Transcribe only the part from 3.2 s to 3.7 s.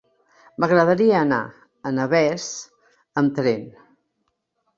amb tren.